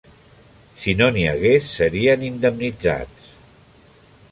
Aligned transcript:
Si 0.83 0.95
no 1.01 1.09
n'hi 1.17 1.25
hagués, 1.33 1.67
serien 1.81 2.25
indemnitzats. 2.31 3.31